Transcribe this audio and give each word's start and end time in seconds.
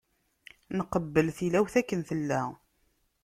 Nqebbel 0.77 1.27
tilawt 1.37 1.75
akken 1.79 1.99
tella. 2.09 2.41